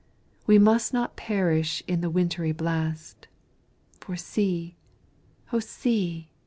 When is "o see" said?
5.53-6.31